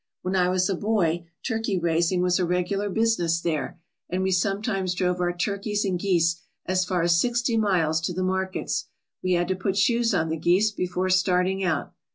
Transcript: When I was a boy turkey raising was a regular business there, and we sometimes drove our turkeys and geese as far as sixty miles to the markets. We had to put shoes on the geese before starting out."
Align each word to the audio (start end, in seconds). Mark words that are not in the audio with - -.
When 0.23 0.35
I 0.35 0.49
was 0.49 0.67
a 0.67 0.73
boy 0.73 1.27
turkey 1.45 1.77
raising 1.77 2.23
was 2.23 2.39
a 2.39 2.43
regular 2.47 2.89
business 2.89 3.39
there, 3.39 3.79
and 4.09 4.23
we 4.23 4.31
sometimes 4.31 4.95
drove 4.95 5.21
our 5.21 5.31
turkeys 5.31 5.85
and 5.85 5.99
geese 5.99 6.41
as 6.65 6.85
far 6.85 7.03
as 7.03 7.21
sixty 7.21 7.55
miles 7.55 8.01
to 8.01 8.13
the 8.13 8.23
markets. 8.23 8.85
We 9.21 9.33
had 9.33 9.47
to 9.49 9.55
put 9.55 9.77
shoes 9.77 10.11
on 10.15 10.29
the 10.29 10.37
geese 10.37 10.71
before 10.71 11.11
starting 11.11 11.63
out." 11.63 11.93